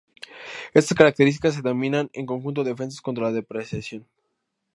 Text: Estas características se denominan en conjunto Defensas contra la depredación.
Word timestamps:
Estas 0.73 0.97
características 0.97 1.53
se 1.53 1.61
denominan 1.61 2.09
en 2.13 2.25
conjunto 2.25 2.63
Defensas 2.63 3.01
contra 3.01 3.25
la 3.25 3.31
depredación. 3.33 4.07